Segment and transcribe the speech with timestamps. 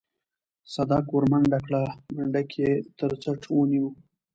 [0.73, 1.83] صدک ورمنډه کړه
[2.15, 3.91] منډک يې تر څټ ونيوه.